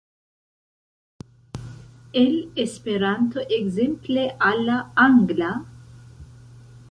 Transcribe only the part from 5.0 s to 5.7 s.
angla?